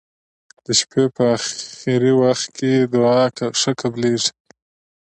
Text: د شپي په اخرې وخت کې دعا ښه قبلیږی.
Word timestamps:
د 0.65 0.67
شپي 0.79 1.03
په 1.15 1.23
اخرې 1.35 2.11
وخت 2.21 2.45
کې 2.57 2.71
دعا 2.93 3.21
ښه 3.59 3.71
قبلیږی. 3.81 4.31